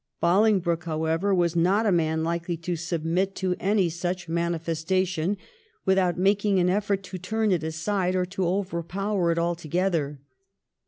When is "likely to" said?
2.23-2.75